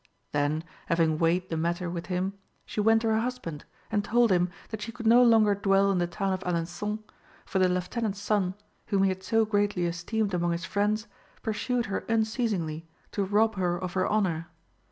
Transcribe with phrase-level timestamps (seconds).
[0.31, 2.33] Then, having weighed the matter with him,
[2.65, 5.99] she went to her husband and told him that she could no longer dwell in
[5.99, 7.03] the town of Alençon,
[7.45, 8.55] for the Lieutenant's son,
[8.87, 11.05] whom he had so greatly esteemed among his friends,
[11.43, 14.47] pursued her unceasingly to rob her of her honour.